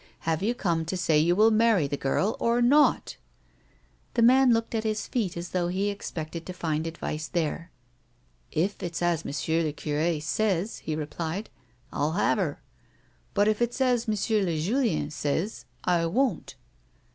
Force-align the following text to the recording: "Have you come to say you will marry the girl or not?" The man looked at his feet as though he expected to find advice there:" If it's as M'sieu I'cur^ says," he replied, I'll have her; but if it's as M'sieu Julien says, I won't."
"Have 0.31 0.41
you 0.41 0.55
come 0.55 0.83
to 0.85 0.97
say 0.97 1.19
you 1.19 1.35
will 1.35 1.51
marry 1.51 1.85
the 1.85 1.95
girl 1.95 2.35
or 2.39 2.59
not?" 2.59 3.17
The 4.15 4.23
man 4.23 4.51
looked 4.51 4.73
at 4.73 4.83
his 4.83 5.05
feet 5.05 5.37
as 5.37 5.49
though 5.49 5.67
he 5.67 5.91
expected 5.91 6.43
to 6.47 6.53
find 6.53 6.87
advice 6.87 7.27
there:" 7.27 7.69
If 8.51 8.81
it's 8.81 9.03
as 9.03 9.23
M'sieu 9.23 9.63
I'cur^ 9.71 10.19
says," 10.19 10.79
he 10.79 10.95
replied, 10.95 11.51
I'll 11.93 12.13
have 12.13 12.39
her; 12.39 12.63
but 13.35 13.47
if 13.47 13.61
it's 13.61 13.79
as 13.79 14.07
M'sieu 14.07 14.41
Julien 14.59 15.11
says, 15.11 15.65
I 15.83 16.07
won't." 16.07 16.55